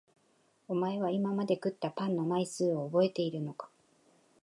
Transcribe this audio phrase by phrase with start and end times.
[0.67, 3.69] お前は今まで食ったパンの枚数を覚えているのか？